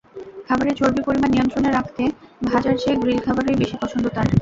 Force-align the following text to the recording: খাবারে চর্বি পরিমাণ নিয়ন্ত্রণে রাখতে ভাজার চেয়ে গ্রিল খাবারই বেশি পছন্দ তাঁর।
খাবারে 0.47 0.71
চর্বি 0.79 1.01
পরিমাণ 1.07 1.29
নিয়ন্ত্রণে 1.31 1.69
রাখতে 1.71 2.03
ভাজার 2.47 2.75
চেয়ে 2.77 2.99
গ্রিল 3.01 3.19
খাবারই 3.25 3.59
বেশি 3.61 3.75
পছন্দ 3.81 4.05
তাঁর। 4.15 4.27